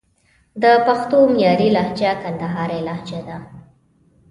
د 0.61 0.63
پښتو 0.85 1.17
معیاري 1.33 1.69
لهجه 1.75 2.11
کندهارۍ 2.23 2.79
لجه 2.87 3.19
ده 3.27 3.37